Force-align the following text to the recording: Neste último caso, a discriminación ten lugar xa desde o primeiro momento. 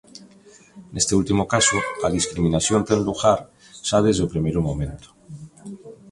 Neste 0.93 1.13
último 1.21 1.43
caso, 1.53 1.77
a 2.05 2.07
discriminación 2.17 2.81
ten 2.89 2.99
lugar 3.07 3.39
xa 3.87 3.97
desde 4.05 4.21
o 4.25 4.31
primeiro 4.33 4.61
momento. 4.69 5.07